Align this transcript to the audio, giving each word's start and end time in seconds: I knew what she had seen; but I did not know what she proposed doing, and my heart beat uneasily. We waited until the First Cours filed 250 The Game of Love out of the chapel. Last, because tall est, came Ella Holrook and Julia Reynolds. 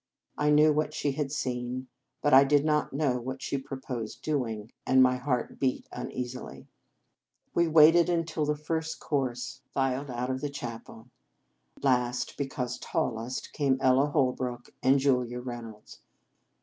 I 0.35 0.49
knew 0.49 0.73
what 0.73 0.95
she 0.95 1.11
had 1.11 1.31
seen; 1.31 1.85
but 2.23 2.33
I 2.33 2.43
did 2.43 2.65
not 2.65 2.91
know 2.91 3.17
what 3.19 3.39
she 3.39 3.59
proposed 3.59 4.23
doing, 4.23 4.71
and 4.83 5.03
my 5.03 5.15
heart 5.17 5.59
beat 5.59 5.87
uneasily. 5.91 6.65
We 7.53 7.67
waited 7.67 8.09
until 8.09 8.45
the 8.45 8.55
First 8.55 8.99
Cours 8.99 9.61
filed 9.75 10.07
250 10.07 10.07
The 10.07 10.09
Game 10.09 10.09
of 10.09 10.09
Love 10.09 10.23
out 10.23 10.29
of 10.31 10.41
the 10.41 10.49
chapel. 10.49 11.09
Last, 11.83 12.35
because 12.35 12.79
tall 12.79 13.19
est, 13.23 13.53
came 13.53 13.77
Ella 13.79 14.07
Holrook 14.07 14.73
and 14.81 14.97
Julia 14.97 15.39
Reynolds. 15.39 15.99